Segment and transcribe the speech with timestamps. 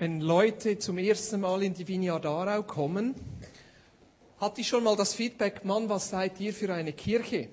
[0.00, 3.14] Wenn Leute zum ersten Mal in die Vineyard Aarau kommen,
[4.38, 7.48] hatte ich schon mal das Feedback, Mann, was seid ihr für eine Kirche?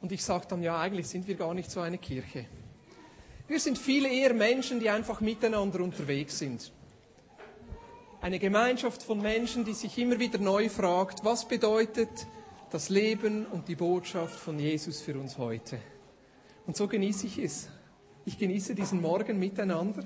[0.00, 2.46] Und ich sage dann, ja, eigentlich sind wir gar nicht so eine Kirche.
[3.46, 6.72] Wir sind viele eher Menschen, die einfach miteinander unterwegs sind.
[8.20, 12.26] Eine Gemeinschaft von Menschen, die sich immer wieder neu fragt, was bedeutet
[12.72, 15.78] das Leben und die Botschaft von Jesus für uns heute?
[16.66, 17.68] Und so genieße ich es.
[18.24, 20.04] Ich genieße diesen Morgen miteinander.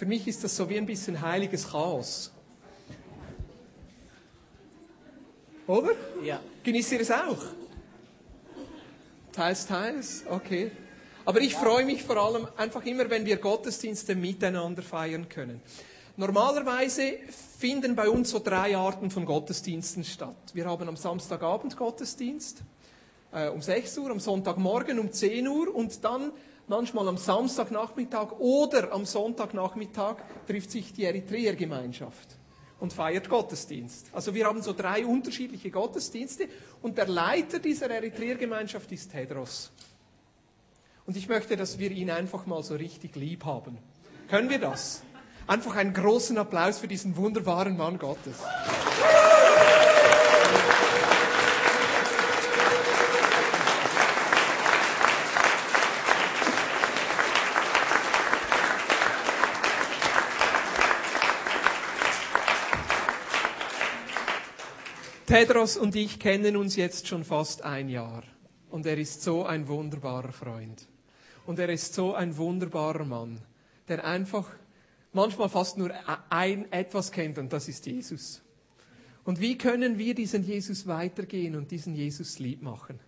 [0.00, 2.32] Für mich ist das so wie ein bisschen heiliges Chaos.
[5.66, 5.90] Oder?
[6.24, 6.40] Ja.
[6.62, 7.36] Genießt ihr es auch?
[9.30, 10.70] Teils, teils, okay.
[11.26, 15.60] Aber ich freue mich vor allem einfach immer, wenn wir Gottesdienste miteinander feiern können.
[16.16, 17.18] Normalerweise
[17.58, 20.54] finden bei uns so drei Arten von Gottesdiensten statt.
[20.54, 22.62] Wir haben am Samstagabend Gottesdienst
[23.32, 26.32] äh, um 6 Uhr, am Sonntagmorgen um 10 Uhr und dann
[26.70, 30.16] manchmal am Samstagnachmittag oder am Sonntagnachmittag
[30.46, 32.36] trifft sich die Eritreer-Gemeinschaft
[32.78, 34.06] und feiert Gottesdienst.
[34.12, 36.48] Also wir haben so drei unterschiedliche Gottesdienste
[36.80, 39.72] und der Leiter dieser Eritreer-Gemeinschaft ist Tedros.
[41.06, 43.76] Und ich möchte, dass wir ihn einfach mal so richtig lieb haben.
[44.28, 45.02] Können wir das?
[45.48, 48.36] Einfach einen großen Applaus für diesen wunderbaren Mann Gottes.
[65.30, 68.24] Tedros und ich kennen uns jetzt schon fast ein Jahr.
[68.68, 70.88] Und er ist so ein wunderbarer Freund.
[71.46, 73.40] Und er ist so ein wunderbarer Mann,
[73.86, 74.50] der einfach
[75.12, 75.92] manchmal fast nur
[76.30, 78.42] ein etwas kennt und das ist Jesus.
[79.22, 82.98] Und wie können wir diesen Jesus weitergehen und diesen Jesus lieb machen?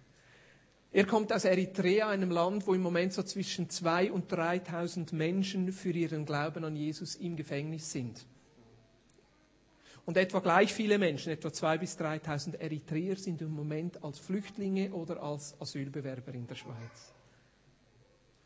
[0.92, 5.72] Er kommt aus Eritrea, einem Land, wo im Moment so zwischen zwei und 3.000 Menschen
[5.72, 8.24] für ihren Glauben an Jesus im Gefängnis sind.
[10.04, 14.92] Und etwa gleich viele Menschen, etwa 2.000 bis 3.000 Eritreer sind im Moment als Flüchtlinge
[14.92, 17.12] oder als Asylbewerber in der Schweiz.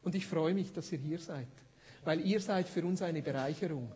[0.02, 1.48] Und ich freue mich, dass ihr hier seid,
[2.04, 3.90] weil ihr seid für uns eine Bereicherung.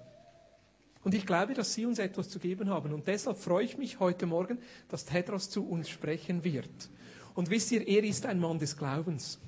[1.03, 2.93] Und ich glaube, dass Sie uns etwas zu geben haben.
[2.93, 4.59] Und deshalb freue ich mich heute Morgen,
[4.89, 6.91] dass Tedros zu uns sprechen wird.
[7.35, 9.39] Und wisst ihr, er ist ein Mann des Glaubens.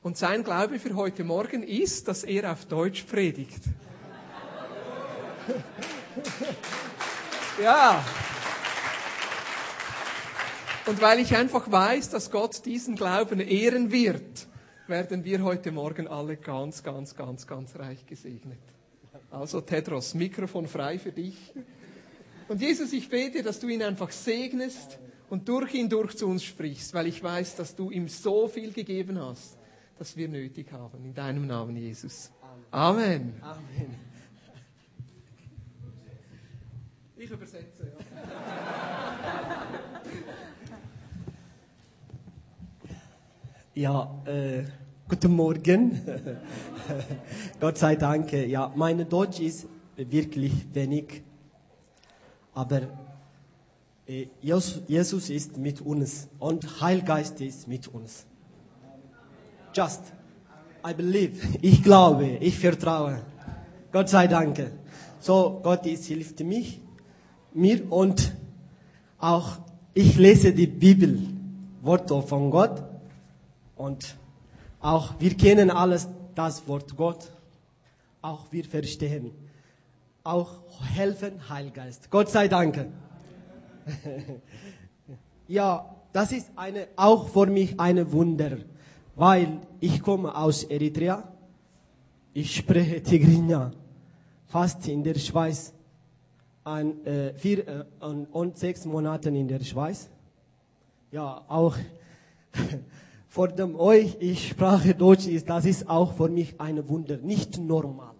[0.00, 3.62] Und sein Glaube für heute Morgen ist, dass er auf Deutsch predigt.
[7.62, 8.04] Ja.
[10.86, 14.46] Und weil ich einfach weiß, dass Gott diesen Glauben ehren wird,
[14.86, 18.60] werden wir heute Morgen alle ganz, ganz, ganz, ganz reich gesegnet.
[19.30, 21.36] Also Tedros, Mikrofon frei für dich.
[22.48, 24.98] Und Jesus, ich bete, dass du ihn einfach segnest
[25.28, 28.72] und durch ihn durch zu uns sprichst, weil ich weiß, dass du ihm so viel
[28.72, 29.58] gegeben hast,
[29.98, 31.04] dass wir nötig haben.
[31.04, 32.30] In deinem Namen, Jesus.
[32.70, 33.34] Amen.
[33.42, 34.07] Amen.
[37.20, 38.04] Ich übersetze, ja.
[43.74, 44.62] Ja, äh,
[45.08, 46.00] guten Morgen.
[47.60, 48.32] Gott sei Dank.
[48.32, 51.24] Ja, meine Deutsch ist wirklich wenig,
[52.54, 52.82] aber
[54.06, 58.26] äh, Jesus ist mit uns und Heilgeist ist mit uns.
[59.74, 60.12] Just,
[60.88, 61.58] I believe.
[61.62, 63.22] Ich glaube, ich vertraue.
[63.90, 64.70] Gott sei Dank.
[65.18, 66.80] So, Gott ist, hilft mich,
[67.58, 68.34] mir und
[69.18, 69.58] auch
[69.94, 71.18] ich lese die Bibel,
[71.82, 72.82] Worte von Gott
[73.76, 74.16] und
[74.80, 77.32] auch wir kennen alles das Wort Gott.
[78.22, 79.32] Auch wir verstehen.
[80.22, 80.52] Auch
[80.94, 82.10] helfen Heilgeist.
[82.10, 82.86] Gott sei Dank.
[85.48, 88.58] ja, das ist eine, auch für mich eine Wunder,
[89.16, 91.32] weil ich komme aus Eritrea.
[92.34, 93.72] Ich spreche Tigrinya,
[94.46, 95.72] fast in der Schweiz,
[96.68, 100.08] an, äh, vier äh, und sechs Monaten in der Schweiz.
[101.10, 101.76] Ja, auch
[103.28, 107.58] vor dem euch, ich sprache Deutsch ist, das ist auch für mich ein Wunder, nicht
[107.58, 108.14] normal.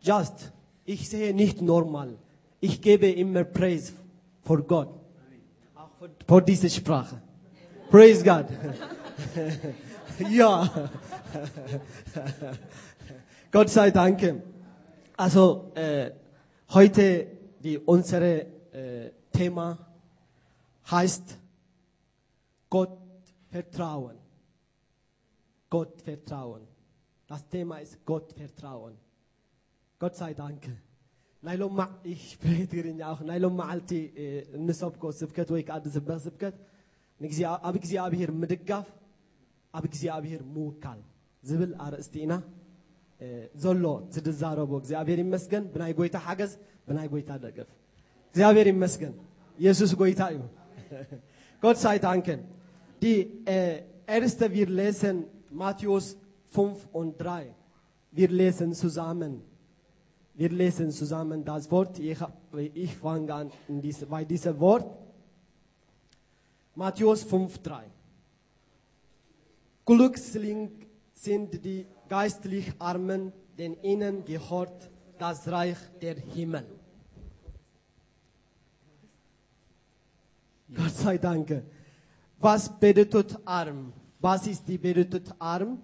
[0.00, 0.52] Just,
[0.84, 2.16] ich sehe nicht normal.
[2.60, 3.92] Ich gebe immer Praise
[4.42, 4.88] for Gott.
[5.74, 5.90] Auch
[6.26, 7.20] für diese Sprache.
[7.90, 8.46] Praise God.
[10.30, 10.70] ja.
[13.50, 14.42] Gott sei Dank.
[15.16, 16.10] Also, äh,
[16.73, 17.27] heute,
[17.63, 18.31] die, unsere
[18.71, 19.77] äh, Thema
[20.89, 21.37] heißt
[22.69, 22.97] Gott
[23.49, 24.17] vertrauen.
[25.69, 26.63] Gott vertrauen.
[27.27, 28.95] Das Thema ist Gott vertrauen.
[29.99, 30.63] Gott sei Dank.
[31.47, 33.91] ናይሎም ማዕ ይስፕሬ ትግርኛ ኣኹ ናይሎም መዓልቲ
[34.67, 36.55] ንሰብኮ ስብከት ወይ ከዓ ዝብህ ስብከት
[37.67, 38.87] ኣብ እግዚኣብሔር ምድጋፍ
[39.77, 40.99] ኣብ እግዚኣብሔር ምውካል
[41.49, 42.33] ዝብል ኣርእስቲ ኢና
[43.63, 46.51] ዘሎ ዝድዛረቦ እግዚኣብሔር ይመስገን ብናይ ጎይታ ሓገዝ
[46.87, 47.69] ብናይ ጎይታ ደገፍ
[48.31, 49.13] እግዚአብሔር ይመስገን
[49.63, 50.41] ኢየሱስ ጎይታ እዩ
[51.63, 52.39] Gott sei danken.
[53.01, 56.17] Die äh, erste, wir lesen Matthäus
[56.49, 57.55] 5 und 3.
[58.11, 59.41] Wir lesen zusammen.
[60.33, 61.99] Wir lesen zusammen das Wort.
[61.99, 62.17] Ich,
[62.73, 64.85] ich fange an in diese, bei diesem Wort.
[66.75, 67.85] Matthäus 5, 3.
[69.85, 70.69] Glückselig
[71.13, 76.64] sind die geistlich Armen, denn ihnen gehört das Reich der Himmel.
[80.74, 81.62] Gott sei Dank.
[82.38, 83.92] Was bedeutet arm?
[84.20, 85.82] Was ist die bedeutet arm?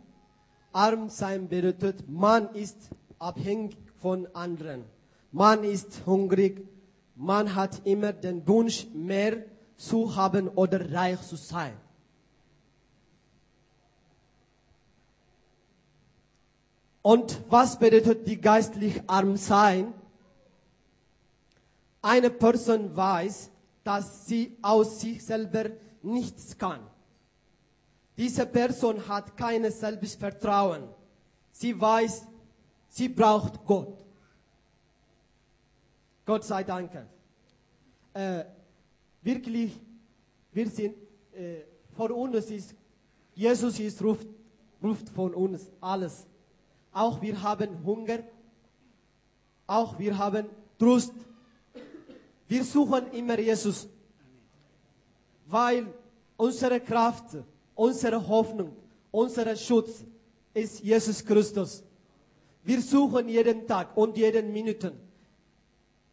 [0.72, 4.84] Arm sein bedeutet, man ist abhängig von anderen.
[5.30, 6.68] Man ist hungrig.
[7.16, 9.44] Man hat immer den Wunsch, mehr
[9.76, 11.74] zu haben oder reich zu sein.
[17.04, 19.92] Und was bedeutet die geistlich arm sein?
[22.00, 23.50] Eine Person weiß,
[23.84, 25.66] dass sie aus sich selber
[26.02, 26.80] nichts kann.
[28.16, 30.84] Diese Person hat kein Selbstvertrauen.
[31.52, 32.26] Sie weiß,
[32.88, 34.02] sie braucht Gott.
[36.24, 36.90] Gott sei Dank.
[38.14, 38.44] Äh,
[39.20, 39.78] wirklich,
[40.54, 40.94] wir sind,
[41.34, 41.64] äh,
[41.94, 42.74] vor uns ist,
[43.34, 44.26] Jesus ist, ruft,
[44.82, 46.26] ruft von uns alles.
[46.94, 48.20] Auch wir haben Hunger,
[49.66, 50.46] auch wir haben
[50.78, 51.12] Durst.
[52.46, 53.88] Wir suchen immer Jesus,
[55.46, 55.92] weil
[56.36, 57.36] unsere Kraft,
[57.74, 58.76] unsere Hoffnung,
[59.10, 60.04] unser Schutz
[60.54, 61.82] ist Jesus Christus.
[62.62, 64.92] Wir suchen jeden Tag und jeden Minuten.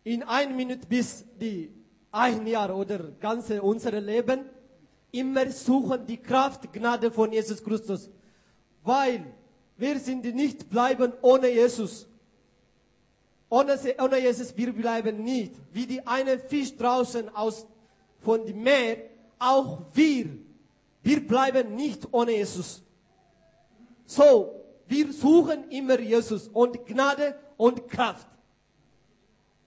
[0.04, 1.72] In ein Minute bis die
[2.12, 4.46] ein Jahr oder ganze unser Leben
[5.12, 8.10] immer suchen die Kraft, Gnade von Jesus Christus,
[8.84, 9.26] weil
[9.82, 12.08] wir sind nicht bleiben ohne Jesus.
[13.50, 15.54] Ohne, ohne Jesus, wir bleiben nicht.
[15.74, 17.66] Wie die eine Fisch draußen aus
[18.20, 18.98] von dem Meer,
[19.40, 20.28] auch wir.
[21.02, 22.84] Wir bleiben nicht ohne Jesus.
[24.06, 28.28] So, wir suchen immer Jesus und Gnade und Kraft.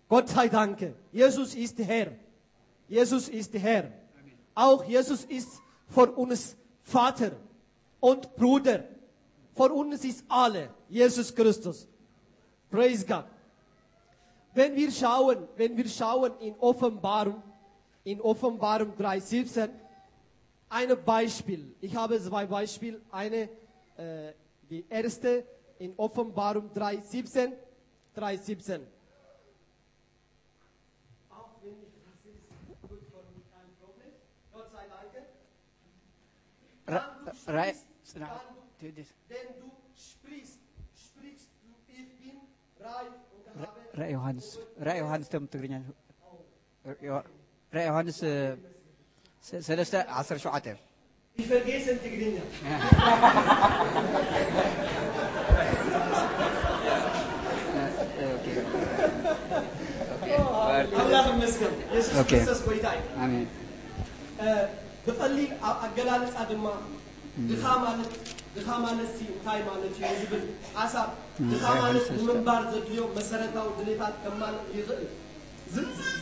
[0.08, 0.94] Gott sei Dank.
[1.10, 2.12] Jesus ist Herr.
[2.88, 3.90] Jesus ist Herr.
[4.55, 5.49] Auch Jesus ist
[5.88, 7.32] für uns Vater
[7.99, 8.84] und Bruder.
[9.55, 11.87] Für uns ist alle Jesus Christus.
[12.71, 13.25] Praise God.
[14.53, 17.43] Wenn wir schauen, wenn wir schauen in Offenbarung,
[18.05, 19.69] in Offenbarung 3,17,
[20.69, 21.75] ein Beispiel.
[21.81, 23.01] Ich habe zwei Beispiele.
[23.11, 23.49] Eine,
[23.97, 24.33] äh,
[24.69, 25.45] die erste
[25.79, 27.53] in Offenbarung 3,17,
[28.17, 28.81] 3,17.
[31.31, 34.12] Auch wenn ich, das ist gut für mich kein Problem.
[34.53, 35.12] Gott sei Dank.
[36.87, 37.87] Dann du Ra- sprichst,
[38.21, 38.41] ra-
[38.83, 39.10] dann du do this.
[39.30, 39.68] denn du
[40.04, 40.60] sprichst,
[40.98, 42.36] sprichst du, ich bin
[42.80, 44.48] reich und habe ራእይ ዮሐንስ
[44.88, 45.74] ራእይ ዮሐንስ ቶም ትግርኛ
[47.74, 48.36] ራእይ ዮሐንስ እ፣
[49.44, 50.68] ሰ- ሰለስተ ዓሰርተ ሸውዓተ
[51.38, 52.44] Ich vergesse Tigrinya.
[61.00, 63.45] አምላክ ይመስገን ኢየሱስ ኦኬ። ክርስቶስ ጎይታ እዩ ኣሜን
[64.42, 64.48] እ፣
[65.06, 66.66] ብቐሊል ኣ- ኣገላልፃ ድማ
[67.50, 68.12] ድኻ ማለት
[68.56, 70.43] ድኻ ማለት ሲ እንታይ ማለት እዩ ዝብል
[70.79, 71.09] ሓሳብ
[71.51, 75.05] ድኻ ማለት ንምንባር ዘድልዮ መሰረታዊ ድሌታት ከማለት ይኽእል።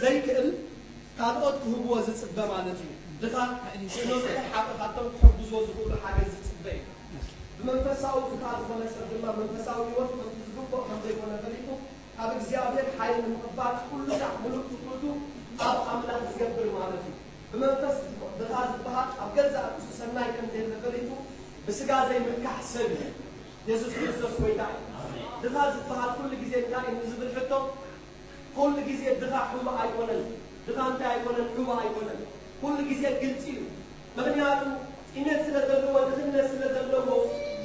[0.03, 0.49] ዘይክእል
[1.19, 2.91] ካልኦት ክህብዎ ዝፅበ ማለት እዩ።
[3.23, 3.37] ድኻ
[3.95, 6.83] ክእሎት ሓቕኻቶም ክሕግዝዎ ዝኽእሉ ሓገዝ ዝፅበ እዩ።
[7.59, 11.69] ብመንፈሳዊ ድኻ ዝኾነ ሰብ ድማ መንፈሳዊ ህይወት ከምቲ ዝግብኦ ከም ዘይኮነ ፈሊጡ
[12.17, 15.03] ካብ እግዚኣብሔር ሓይሊ ንምቕባል ኩሉ ዳዕ ሙሉእ ትኩቱ
[15.69, 17.15] ኣብ ኣምላኽ ዝገብር ማለት እዩ።
[17.53, 17.97] ብመንፈስ
[18.41, 21.11] ድኻ ዝበሃል ኣብ ገዛእ ርእሱ ሰናይ ከም ዘየለ ፈሊጡ
[21.66, 23.08] ብስጋ ዘይምልካሕ ሰብ እዩ
[23.70, 24.84] የሱስ ክርስቶስ ጎይታ እዩ
[25.44, 27.51] ድኻ ዝበሃል ኩሉ ግዜ እንታይ እዩ ንዝብል ሕቶ
[28.58, 30.22] ኩሉ ግዜ ድኻ ሕቡእ ኣይኮነን
[30.68, 32.22] ድኻ እንታይ ኣይኮነን ሕቡእ ኣይኮነን
[32.62, 33.60] ኩሉ ግዜ ግልፂ እዩ
[34.20, 34.62] ምክንያቱ
[35.13, 37.10] ጢነት ስለ ዘለዎ ድኽነት ስለ ዘለዎ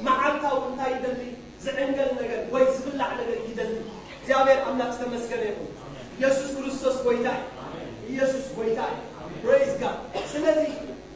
[0.06, 1.20] መዓልታዊ እንታይ ይደሊ
[1.64, 3.72] ዝዕንገል ነገር ወይ ዝብላዕ ነገር ይደሊ
[4.16, 5.70] እግዚኣብሔር ኣምላክ ዝተመስገነ ይኹን
[6.18, 9.00] ኢየሱስ ክርስቶስ ጎይታ እዩ ኢየሱስ ጎይታ እዩ
[9.42, 9.98] ፕሬዝ ጋድ
[10.32, 10.60] ስለዚ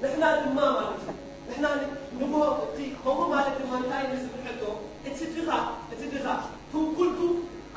[0.02, 1.16] ንሕና ድማ ማለት እዩ
[1.48, 1.66] ንሕና
[2.20, 4.62] ንግሆ እቲ ከምኡ ማለት ድማ እንታይ እዩ ዝብል ሕቶ
[5.08, 5.50] እቲ ድኻ
[5.92, 6.26] እቲ ድኻ
[6.72, 7.20] ትውኩልቱ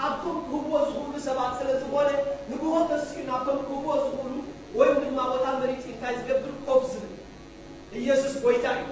[0.08, 2.10] ኣብቶም ክህብዎ ዝኽእሉ ሰባት ስለ ዝኾነ
[2.52, 4.36] ንግሆ ተስኡ ናብቶም ክህብዎ ዝኽእሉ
[4.80, 7.14] ወይም ድማ ቦታ መሪፅ እንታይ ዝገብር ኮፍ ዝብል
[8.02, 8.86] ኢየሱስ ጎይታ እዩ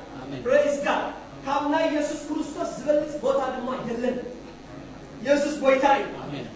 [0.45, 1.03] ፕሬዝ ጋድ
[1.45, 4.17] ካብ ናይ ኢየሱስ ክርስቶስ ዝበልፅ ቦታ ድማ የለን
[5.23, 6.05] ኢየሱስ ጎይታ እዩ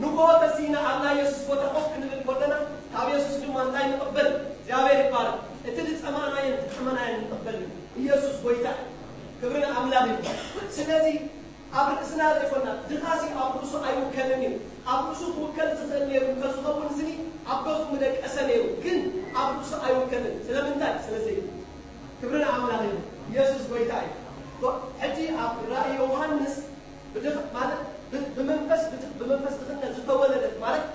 [0.03, 2.55] ንግሆ ተሲና ኣብ ናይ ኢየሱስ ቦታ ኮፍ ክንብል ከለና
[2.93, 4.29] ካብ ኢየሱስ ድማ እንታይ ንቕበል
[4.61, 5.37] እግዚኣብሔር ይባረክ
[5.69, 7.57] እቲ ዝፀማናየን ዝጠመናየን ንቕበል
[8.03, 8.84] ኢየሱስ ጎይታ እዩ
[9.41, 10.33] ክብሪ ኣምላኽ እዩ
[10.77, 11.05] ስለዚ
[11.79, 13.23] ኣብ ርእስና ዘይኮና ድኻሲ
[13.89, 14.53] ኣይውከልን እዩ
[14.93, 17.09] ኣብ ርእሱ ክውከል ዝኽእል ነይሩ ከዝኸውን ስኒ
[17.51, 18.99] ኣብ ገፁ ምደቀሰ ነይሩ ግን
[19.41, 21.37] ኣብ ርእሱ ኣይውከልን ስለምንታይ ስለዘይ
[22.21, 22.95] ክብርን ኣምላኽ እዩ
[23.33, 24.11] ኢየሱስ ጎይታ እዩ
[25.03, 26.55] ሕጂ ኣብ ራእይ ዮሃንስ
[27.13, 27.79] ብድኽ- ማለት
[28.11, 30.85] ብ- ብመንፈስ ብት- ብመንፈስ ድኽነት ዝተወለደት ማለት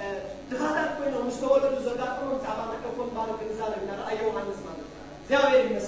[0.00, 0.04] እ፣
[0.50, 4.86] ድኻታት ኮይኖም ምስ ተወለዱ ዘጋጥሞም ዛዕባ መቀፎም ባሎ ግንዛቤ ኢና ራእይ ዮሃንስ ማለት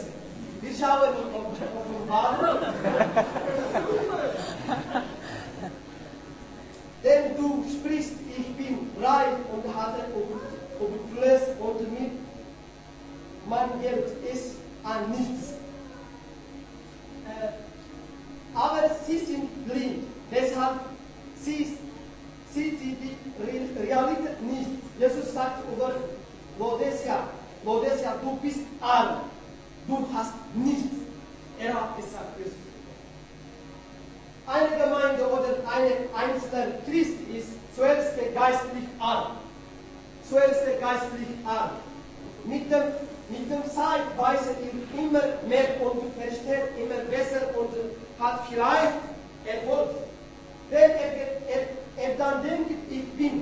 [0.09, 0.16] እዩ።
[0.70, 1.10] Bir şey var.
[2.12, 2.60] Ağzına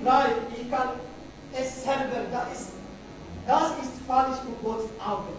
[0.05, 0.89] reich, ich kann
[1.53, 2.69] es selber, das ist,
[3.47, 5.33] das ist falsch in Gottes Augen.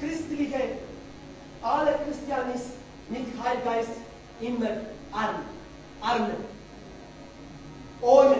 [0.00, 0.60] Christliche,
[1.62, 2.66] alle Christen ist
[3.08, 3.90] mit Heilgeist
[4.40, 4.70] immer
[5.12, 5.42] arm,
[6.00, 6.34] arme.
[8.00, 8.36] Ohne,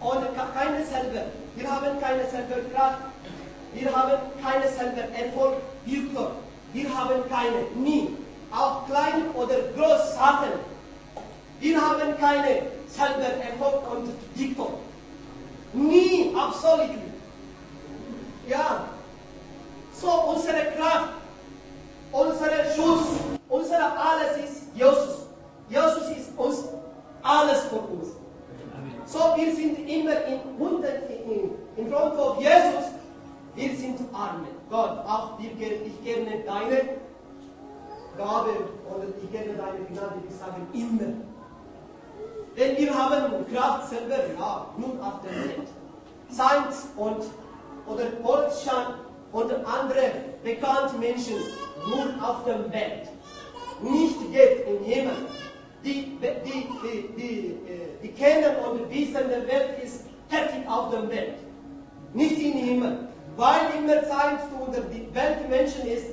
[0.00, 1.26] ohne ke- keine selber.
[1.54, 2.98] Wir haben keine selber Kraft.
[3.72, 6.32] Wir haben keine selber Erfolg, Wirkung.
[6.72, 8.16] Wir haben keine, nie.
[8.50, 10.50] Auch kleine oder große Sachen.
[11.60, 14.74] Wir haben keine selber Erfolg und Wirkung.
[15.72, 16.90] Nie, absolut.
[18.48, 18.84] Ja.
[19.92, 21.10] So, unsere Kraft,
[22.12, 23.06] unsere Schutz,
[23.48, 25.26] unser alles ist Jesus.
[25.68, 26.64] Jesus ist uns
[27.22, 28.08] alles für uns.
[29.06, 32.86] So, wir sind immer in, unter, in, in front of Jesus.
[33.54, 34.46] Wir sind arme.
[34.70, 36.80] Gott, auch ger- ich gerne deine
[38.16, 38.50] Gabe
[38.88, 41.12] oder ich gerne deine Gnade, wir sagen immer.
[42.56, 45.68] Denn wir haben Kraft selber, ja, nur auf der Welt.
[46.30, 47.24] Science und
[47.86, 48.94] oder Holzschan
[49.32, 51.36] und andere bekannte Menschen
[51.88, 53.08] nur auf der Welt.
[53.82, 55.16] Nicht geht im Himmel.
[55.82, 61.08] Die, die, die, die, äh, die kennen und wissen, der Welt ist fertig auf der
[61.08, 61.36] Welt.
[62.12, 63.08] Nicht im Himmel.
[63.36, 66.06] Weil immer Zeit oder die Weltmenschen ist,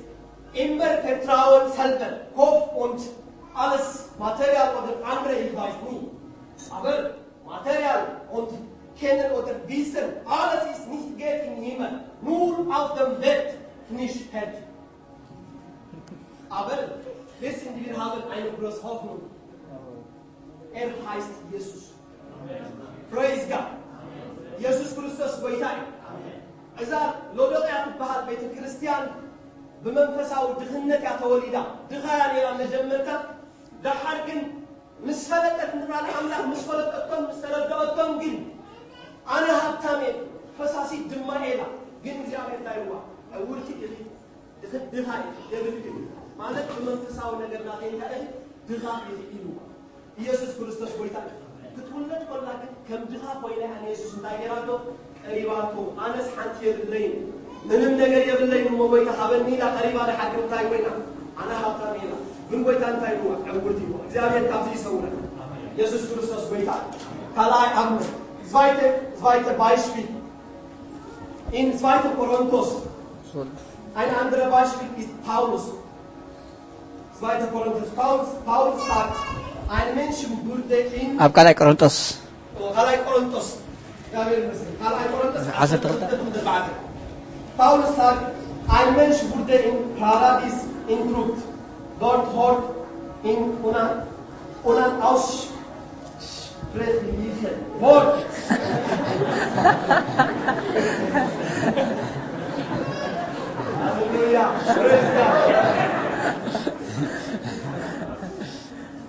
[0.53, 3.01] immer Vertrauen selber, Kopf und
[3.53, 6.09] alles Material oder andere, ich weiß nie.
[6.70, 7.10] Aber
[7.46, 8.50] Material und
[8.98, 14.62] Kennen oder Wissen, alles ist nicht Geld im Himmel, nur auf der Welt nicht fertig.
[16.48, 16.76] Aber
[17.40, 19.22] wissen wir haben eine große Hoffnung.
[20.74, 21.92] Er heißt Jesus.
[23.10, 23.82] Praise God.
[24.62, 25.80] ኢየሱስ ክርስቶስ ጎይታ እዩ
[26.82, 26.92] እዛ
[27.36, 29.04] ሎዶቅያ ትበሃል ቤተ ክርስቲያን
[29.84, 31.56] ብመንፈሳዊ ድኽነት እያ ተወሊዳ
[31.90, 33.08] ድኻያ ነራ መጀመርታ
[33.84, 34.40] ደሓር ግን
[35.05, 38.35] ምስ ፈለጠት ምናል አምላክ ምስ ፈለጠቶም ምስ ተረዳእቶም ግን
[39.35, 40.01] አነ ሀብታሜ
[40.57, 41.61] ፈሳሲ ድማ ኤላ
[42.03, 42.91] ግን እግዚአብሔር ታይዋ
[43.49, 45.09] ውርቲ እህል ድሃ
[45.51, 45.97] ደብል እህል
[46.39, 48.25] ማለት ብመንፈሳዊ ነገር ናት እህል
[48.69, 49.19] ድሃ እህል
[50.21, 51.17] ኢየሱስ ክርስቶስ ጎይታ
[51.75, 54.39] ክትውለድ ኮላ ግን ከም ድሃ ኮይና ኣነ የሱስ እንታይ
[55.23, 55.73] ቀሪባቶ
[56.05, 57.05] ኣነስ ሓንቲ የብለይ
[57.69, 60.33] ምንም ነገር የብለይ እሞ ጎይታ ሃበኒ ኢላ ቀሪባ ንሓቂ
[60.71, 60.87] ኮይና
[61.41, 62.13] ኣነ ሃብታሜ ኢላ
[62.50, 65.14] ግን ጎይታ እንታይ ይዋ ዕውርቲ ይዋ እግዚአብሔር ካብዚ ይሰውረን
[65.76, 66.70] ኢየሱስ ክርስቶስ ጎይታ
[67.36, 68.10] ካልኣይ ኣብነት
[68.52, 68.86] zweite,
[69.20, 70.08] zweite Beispiel.
[71.52, 72.16] In 2.
[72.16, 72.68] Korinthos,
[73.94, 75.64] ein anderes Beispiel ist Paulus.
[77.18, 77.46] 2.
[77.52, 79.16] Korinthos, Paulus, Paulus sagt,
[79.68, 81.96] ein Mensch wurde in ኣብ ካልኣይ ቆሮንጦስ
[82.76, 83.48] kalai Korinthos.
[84.14, 84.68] Ja, wir müssen.
[84.82, 85.46] Kalai Korinthos.
[85.62, 86.06] Also dritte.
[87.60, 88.22] Paulus sagt,
[88.78, 90.56] ein Mensch wurde im Paradies
[90.94, 91.40] entrückt.
[91.99, 92.63] Dort hört
[93.23, 95.49] in unan aussprechliche
[97.79, 98.23] Wort.
[103.83, 104.51] Halleluja.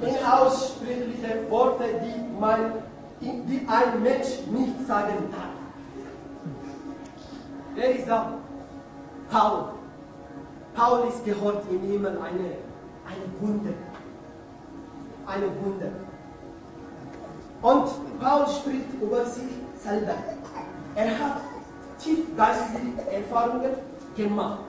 [0.00, 2.72] Inaussprechliche Worte, die, man,
[3.20, 5.52] die ein Mensch nicht sagen kann.
[7.74, 8.32] Wer ist da?
[9.30, 9.64] Paul.
[10.74, 12.67] Paul ist gehört im Himmel eine,
[13.08, 13.74] eine Wunder.
[15.26, 15.90] Eine Wunder.
[17.60, 20.14] Und Paul spricht über sich selber.
[20.94, 21.40] Er hat
[21.98, 23.72] tiefgeistliche Erfahrungen
[24.16, 24.60] gemacht.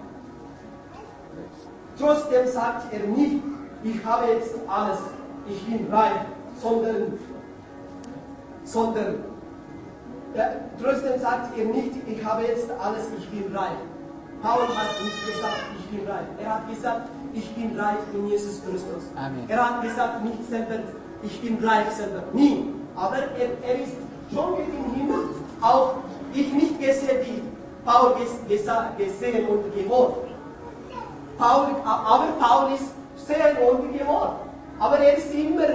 [1.98, 3.43] Trotzdem sagt er nicht,
[3.84, 5.00] ich habe jetzt alles.
[5.48, 6.22] ich bin reich,
[6.62, 7.19] sondern,
[8.63, 9.24] sondern
[10.36, 13.77] der trösten sagt er nicht, ich habe jetzt alles, ich bin reich.
[14.41, 16.27] Paul hat nicht gesagt, ich bin reich.
[16.41, 19.03] Er hat gesagt, ich bin reich in Jesus Christus.
[19.15, 19.43] Amen.
[19.48, 20.79] Er hat gesagt, nicht selber,
[21.24, 22.24] ich bin reich selber.
[22.34, 22.65] Nie.
[22.96, 23.96] Aber er, er ist
[24.34, 25.29] schon im Himmel,
[25.62, 25.96] auch
[26.34, 27.41] ich nicht gesehen, wie
[27.86, 28.15] Paul
[28.98, 30.13] gesehen und gehört.
[31.38, 32.93] Paul, aber Paul ist
[33.27, 34.36] sehr und gehört.
[34.79, 35.67] Aber er ist immer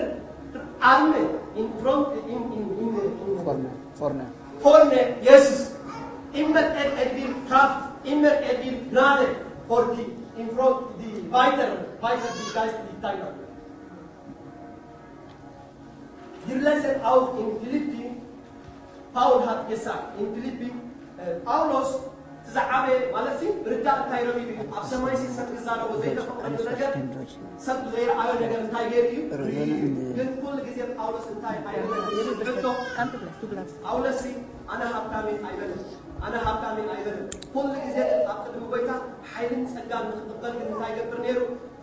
[0.81, 3.71] arme in front, in, in, in, in, Vorne.
[3.95, 4.27] Vorne.
[4.61, 5.73] vorne Jesus.
[6.33, 9.28] Immer er, er will Kraft, immer er will Gnade
[9.68, 10.08] vor die,
[10.42, 13.34] in front die weiteren, weiter die geistlichen Teilnehmer.
[16.46, 18.06] Wir lesen auch in Philippi,
[19.14, 20.72] Paul hat gesagt, in Philippi,
[21.18, 21.90] äh, Paulus
[22.50, 26.92] ተዛዓበ ማለት ሲ ርዳእ እንታይ ረሚድ እዩ ኣብ ሰማይ ሲ ሰብ ክዛረቦ ዘይተፈቀዶ ነገር
[27.66, 29.08] ሰብ ዘይረኣዮ ነገር እንታይ ገይሩ
[29.64, 29.82] እዩ
[30.18, 31.94] ግን ኩሉ ግዜ ጳውሎስ እንታይ ኣይብሎ
[33.86, 34.22] ጳውሎስ
[34.74, 35.84] ኣነ ሃብታሜን ኣይበልን
[36.26, 37.98] ኣነ ሃብታሜን ኣይበልን ኩሉ ግዜ
[38.32, 38.92] ኣብ ቅድሚ ጎይታ
[39.32, 41.40] ሓይልን ፀጋን ንክቕበል ግን እንታይ ገብር ነይሩ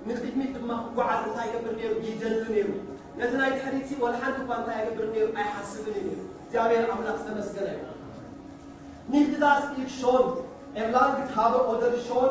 [0.09, 2.71] ንቅድሚት ድማ ክጓዓዝ እንታይ ገብር ነይሩ ይደሊ ነይሩ
[3.19, 7.69] ነቲ ናይ ድሕሪት ወላ ሓንቲ እኳ እንታይ ይገብር ነይሩ ኣይሓስብን እዩ ነይሩ እግዚኣብሔር ኣምላክ ዝተመስገነ
[7.77, 7.85] እዩ
[9.09, 10.39] Nicht, dass ich schon
[10.75, 12.31] erlangt habe oder schon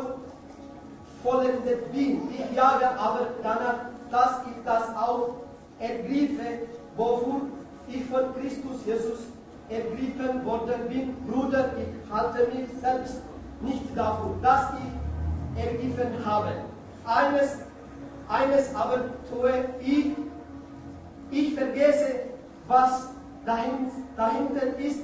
[1.23, 2.29] vollendet bin.
[2.31, 3.79] Ich jage aber danach,
[4.11, 5.35] dass ich das auch
[5.79, 7.41] ergriffe, wofür
[7.87, 9.19] ich von Christus Jesus
[9.70, 11.14] Ergriffen worden bin.
[11.26, 13.22] Bruder, ich halte mich selbst
[13.60, 16.52] nicht dafür, dass ich ergriffen habe.
[17.04, 17.58] Eines,
[18.28, 20.12] eines aber tue ich,
[21.30, 22.20] ich vergesse,
[22.66, 23.10] was
[23.44, 25.00] dahin, dahinter ist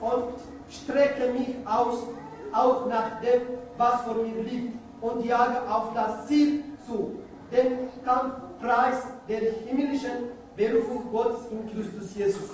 [0.00, 0.24] und
[0.68, 2.04] strecke mich aus,
[2.52, 3.42] auch nach dem,
[3.76, 7.18] was vor mir liegt, und jage auf das Ziel zu,
[7.52, 12.50] den Kampfpreis der himmlischen Berufung Gottes in Christus Jesus.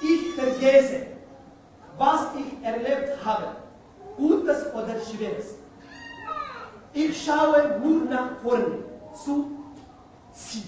[0.00, 1.06] Ich vergesse,
[1.96, 3.56] was ich erlebt habe,
[4.16, 5.54] Gutes oder Schweres.
[6.92, 8.78] Ich schaue nur nach vorne,
[9.12, 9.50] zu
[10.32, 10.62] Ziel.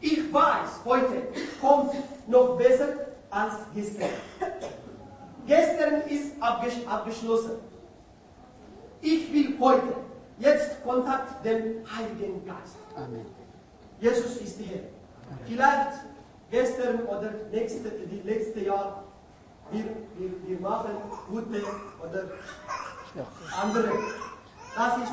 [0.00, 1.22] Ich weiß, heute
[1.60, 1.92] kommt
[2.26, 2.88] noch besser
[3.30, 4.08] als gestern.
[5.46, 7.52] Gestern ist abgesch abgeschlossen.
[9.00, 9.94] Ich will heute
[10.38, 12.76] jetzt Kontakt dem Heiligen Geist.
[12.96, 13.26] Amen.
[14.00, 14.80] Jesus ist Herr.
[15.46, 15.98] Vielleicht
[16.50, 19.04] gestern oder nächste, die letzte Jahr,
[19.70, 19.84] wir,
[20.16, 20.90] wir, wir machen
[21.28, 21.62] gute
[22.02, 22.24] oder
[23.62, 23.92] andere.
[24.76, 25.12] Das ist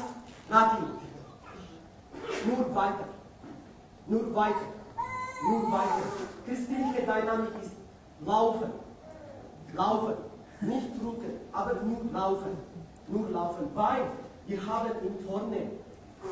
[0.49, 0.87] nothing.
[2.45, 3.05] Nur weiter.
[4.07, 4.67] Nur weiter.
[5.41, 6.03] Nur weiter.
[6.45, 7.71] Christliche Dynamik ist
[8.25, 8.71] laufen.
[9.75, 10.13] Laufen.
[10.61, 12.57] Nicht drücken, aber nur laufen.
[13.07, 13.69] Nur laufen.
[13.75, 14.07] Weil
[14.47, 15.57] wir haben in vorne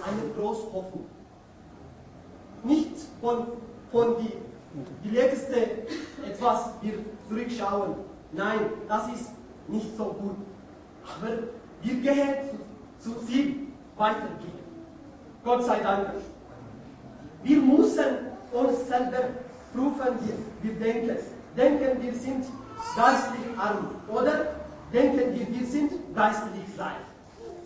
[0.04, 1.06] eine große Hoffnung.
[2.64, 3.48] Nicht von,
[3.92, 4.32] von die,
[5.04, 5.56] die letzte
[6.26, 6.94] etwas wir
[7.28, 7.96] zurückschauen.
[8.32, 9.30] Nein, das ist
[9.68, 10.38] nicht so gut.
[11.04, 11.34] Aber
[11.82, 12.36] wir gehen
[13.00, 14.66] zu, zu Ziel weitergehen.
[15.44, 16.10] Gott sei Dank.
[17.44, 18.06] Wir müssen
[18.52, 19.30] uns selber
[19.74, 21.18] prüfen, wir, wir denken.
[21.56, 22.46] Denken wir sind
[22.96, 24.48] geistlich arm oder
[24.92, 27.06] denken wir, wir sind geistlich reich.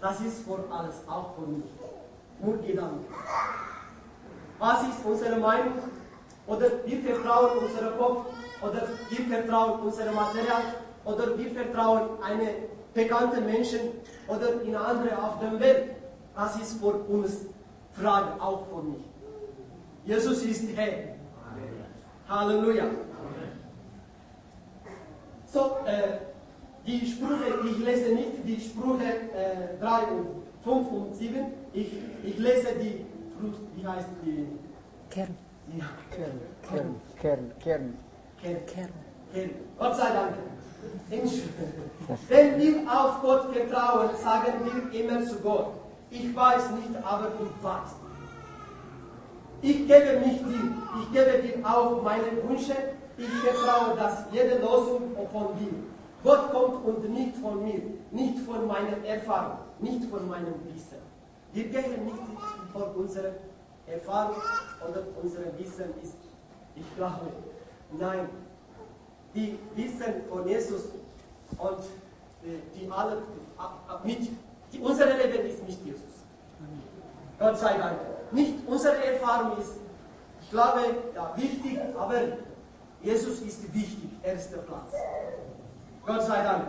[0.01, 1.63] Das ist vor alles, auch für mich.
[2.41, 3.05] Nur Gedanken.
[4.59, 5.73] Was ist unsere Meinung?
[6.49, 8.25] Oder wir vertrauen unserem Kopf,
[8.61, 10.63] oder wir vertrauen unserem Material,
[11.05, 12.49] oder wir vertrauen einem
[12.93, 13.79] bekannten Menschen
[14.27, 15.95] oder in andere auf der Welt.
[16.35, 17.45] Das ist für uns
[17.91, 19.03] Frage, auch für mich.
[20.05, 21.15] Jesus ist Herr.
[22.27, 22.85] Halleluja.
[25.45, 26.19] So, äh,
[26.85, 30.27] die Sprüche, ich lese nicht die Sprüche äh, 3 und
[30.63, 31.45] 5 und 7.
[31.73, 31.91] Ich,
[32.23, 34.47] ich lese die, Frucht, wie heißt die?
[35.09, 35.48] Kern.
[35.69, 36.39] Kern.
[36.67, 36.95] Kern.
[37.19, 37.51] Kern.
[37.59, 37.93] Kern.
[38.41, 38.63] Kern.
[39.33, 39.49] Kern.
[39.77, 40.35] Gott sei Dank.
[42.27, 45.73] Wenn wir auf Gott vertrauen, sagen wir immer zu Gott,
[46.09, 47.95] ich weiß nicht, aber du weißt.
[49.61, 52.75] Ich gebe mich dir, ich gebe dir auch meine Wünsche,
[53.17, 55.73] ich vertraue, dass jede Losung von dir.
[56.23, 60.97] Gott kommt und nicht von mir, nicht von meiner Erfahrung, nicht von meinem Wissen.
[61.53, 62.17] Wir gehen nicht
[62.71, 63.31] von unserer
[63.91, 64.37] Erfahrung
[64.87, 66.15] oder unserem Wissen ist,
[66.75, 67.27] ich glaube,
[67.91, 68.29] nein,
[69.35, 70.83] die Wissen von Jesus
[71.57, 71.79] und
[72.43, 73.17] äh, die alle
[73.57, 74.19] ab- ab- mit,
[74.71, 76.01] die, unser Leben ist nicht Jesus.
[77.39, 77.99] Gott sei Dank.
[78.31, 79.73] Nicht unsere Erfahrung ist,
[80.41, 80.79] ich glaube,
[81.15, 82.15] ja, wichtig, aber
[83.01, 84.91] Jesus ist wichtig, erster Platz.
[86.05, 86.63] Gott sei Dank.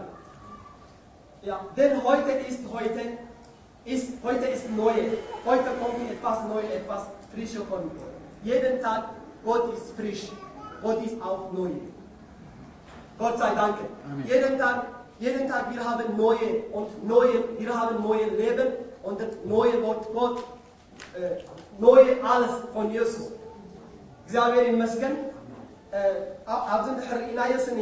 [1.42, 3.00] Ja, denn heute ist heute
[3.85, 5.17] ist, heute ist neue.
[5.45, 8.13] Heute kommt etwas Neues, etwas Frisches von Gott.
[8.43, 9.09] Jeden Tag,
[9.43, 10.31] Gott ist frisch.
[10.81, 11.69] Gott ist auch neu.
[13.17, 13.77] Gott sei Dank.
[14.27, 14.87] Jeden Tag,
[15.19, 18.67] jeden Tag, wir haben neue und neue, wir haben neue Leben
[19.03, 20.43] und das neue Wort Gott,
[21.15, 21.43] äh,
[21.79, 23.31] neue alles von Jesus.
[24.27, 25.15] እግዚአብሔር ይመስገን
[26.75, 27.79] ኣብዚ እንድሕር ርኢናዮ ስኒ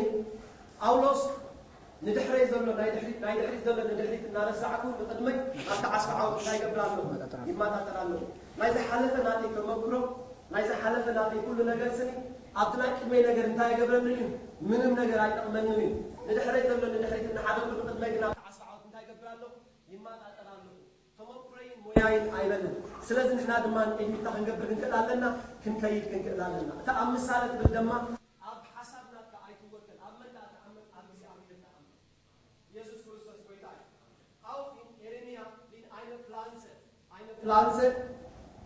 [0.82, 1.22] ጳውሎስ
[2.07, 5.37] ንድሕረይ ዘሎ ናይ ድሕሪት ዘሎ ንድሕሪት እናረሳዕኩ ንቅድመይ
[5.73, 6.59] ኣብቲ ዓስቢ ዓወት እንታይ
[7.51, 8.21] ይመጣጠር ኣለሁ
[8.61, 9.95] ናይ ዝሓለፈ ናተይ ተመክሮ
[10.55, 12.11] ናይ ዝሓለፈ ናተይ ኩሉ ነገር ስኒ
[12.63, 14.23] ኣብቲ ናይ ቅድመይ ነገር እንታይ ይገብረኒ እዩ?
[14.69, 15.91] ምንም ነገር ኣይጠቕመንን እዩ።
[16.29, 18.39] ንድሕረይ ዘሎ ንድሕሪት እናሓለኩ ንቅድመይ ግን ኣብቲ
[18.87, 19.51] እንታይ ይገብር ኣለሁ
[19.95, 20.73] ይመጣጠር ኣለሁ
[21.19, 22.75] ተመክሮይን ሞያይን ኣይበለን
[23.09, 25.25] ስለዚ ንሕና ድማ ንቅድሚታ ክንገብር ክንክእል ኣለና
[25.65, 27.91] ክንከይድ ክንክእል ኣለና። እታ ኣብ ምሳሌ ትብል ድማ
[37.19, 37.97] Eine Pflanze,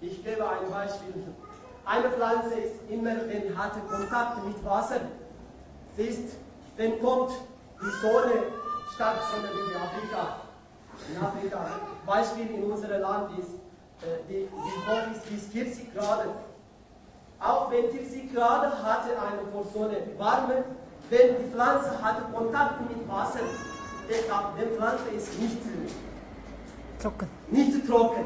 [0.00, 1.14] ich gebe ein Beispiel.
[1.84, 5.00] Eine Pflanze ist immer, wenn hatte Kontakt mit Wasser.
[5.96, 6.34] Sie ist,
[6.76, 7.32] wenn kommt
[7.80, 8.42] die Sonne,
[8.94, 10.36] stark Sonne wie in Afrika.
[11.08, 11.66] In Afrika.
[12.06, 13.54] Beispiel in unserem Land ist,
[14.02, 16.26] äh, die, die hoch ist bis 40 Grad.
[17.40, 20.64] Auch wenn 40 Grad hatte eine Sonne warme,
[21.10, 23.40] wenn die Pflanze hatte Kontakt mit Wasser,
[24.08, 25.58] die Pflanze ist nicht,
[27.02, 27.28] Trocken.
[27.50, 28.24] nicht trocken.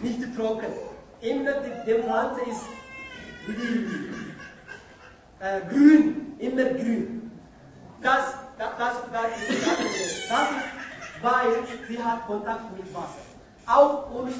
[0.00, 0.72] Nicht trocken.
[1.20, 2.64] Immer die, die Pflanze ist
[5.38, 7.30] äh, grün, immer grün.
[8.02, 10.30] Das, das, das, das, ist, das ist,
[11.22, 11.46] weil
[11.88, 13.24] sie hat Kontakt mit Wasser.
[13.66, 14.34] Auch uns,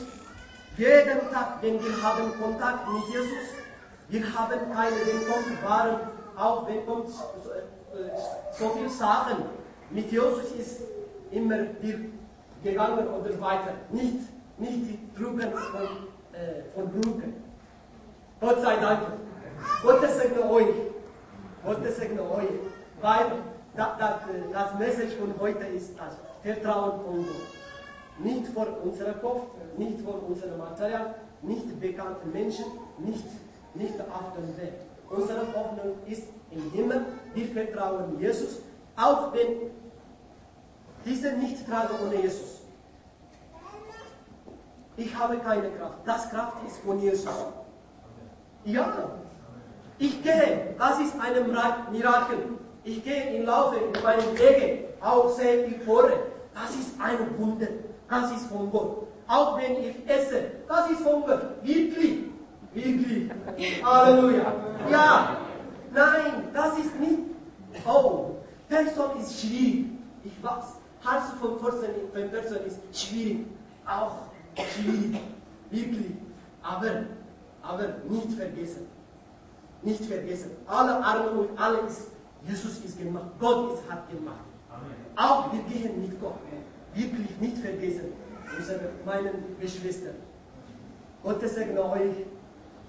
[0.76, 3.54] jeden Tag, wenn wir haben Kontakt mit Jesus,
[4.08, 5.96] wir haben keine, wenn kommt Waren,
[6.36, 8.10] auch wenn kommt so, äh,
[8.58, 9.44] so viel Sachen,
[9.90, 10.80] mit Jesus ist
[11.30, 12.00] immer wir
[12.64, 14.18] gegangen oder weiter, nicht,
[14.58, 15.82] nicht die Trugen von,
[16.32, 17.34] äh, von Brücken.
[18.40, 19.00] Gott sei Dank.
[19.82, 20.74] Gott segne euch.
[21.64, 22.48] Gott segne euch.
[23.00, 23.26] Weil
[23.76, 24.14] das, das,
[24.52, 27.54] das Message von heute ist das Vertrauen von Gott.
[28.18, 29.42] Nicht vor unserem Kopf,
[29.76, 32.64] nicht vor unserem Material, nicht bekannten Menschen,
[32.98, 33.24] nicht,
[33.74, 34.74] nicht auf dem Weg.
[35.10, 37.04] Unsere Hoffnung ist im Himmel.
[37.34, 38.60] Wir vertrauen Jesus,
[38.96, 39.70] auch wenn
[41.04, 42.60] diese nicht tragen ohne Jesus.
[44.96, 45.98] Ich habe keine Kraft.
[46.04, 47.28] Das Kraft ist von Jesus.
[48.64, 49.10] Ja.
[49.98, 50.74] Ich gehe.
[50.78, 52.38] Das ist ein Mirakel.
[52.84, 54.84] Ich gehe im Laufe in meinen Wege.
[55.00, 56.12] Auch sehe ich höre.
[56.54, 57.66] Das ist ein Wunder.
[58.08, 59.08] Das ist von Gott.
[59.26, 60.52] Auch wenn ich esse.
[60.68, 61.42] Das ist von Gott.
[61.62, 62.24] Wirklich.
[62.72, 63.30] Wirklich.
[63.84, 64.52] Halleluja.
[64.90, 65.36] Ja.
[65.92, 67.20] Nein, das ist nicht.
[67.86, 68.36] Oh,
[68.68, 69.86] Person ist schwierig.
[70.24, 70.83] Ich weiß.
[71.04, 73.46] Hals von Person, von Person ist schwierig.
[73.86, 75.20] Auch schwierig.
[75.70, 76.12] Wirklich.
[76.62, 77.04] Aber,
[77.62, 78.86] aber nicht vergessen.
[79.82, 80.52] Nicht vergessen.
[80.66, 82.08] Alle Arme und alles.
[82.46, 83.26] Jesus ist gemacht.
[83.38, 84.44] Gott ist, hat gemacht.
[85.16, 86.38] Auch wir gehen mit Gott.
[86.94, 88.12] Wirklich nicht vergessen.
[88.56, 90.10] Unsere, meinen Geschwister.
[91.22, 92.26] Gott segne euch.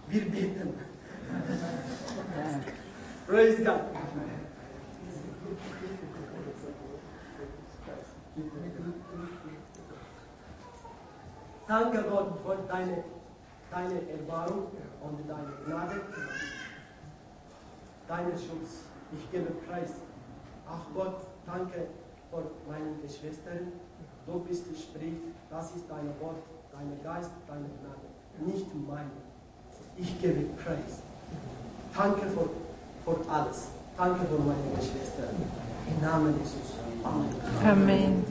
[0.08, 0.73] Wir beten.
[3.28, 3.82] Praise God.
[11.67, 13.04] Danke Gott für deine,
[13.71, 14.67] deine Erbarmung
[15.02, 16.02] und deine Gnade,
[18.08, 18.84] deinen Schutz.
[19.13, 19.91] Ich gebe Preis.
[20.67, 21.88] Ach Gott, danke
[22.30, 23.71] für meine Geschwistern.
[24.28, 25.13] Du bist sprich,
[25.50, 26.43] das ist dein Wort,
[26.74, 29.12] dein Geist, deine Gnade, nicht meine.
[29.95, 31.04] Ich gebe Preis.
[31.95, 32.50] Danke für,
[33.06, 33.69] für alles.
[33.97, 35.23] Danke für meine Geschwister.
[35.88, 36.75] Im Namen Jesus.
[37.63, 38.25] Amen.